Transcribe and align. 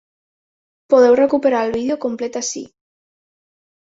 Podeu 0.93 1.17
recuperar 1.19 1.59
el 1.65 1.73
vídeo 1.75 1.97
complet 2.05 2.39
ací. 2.41 2.65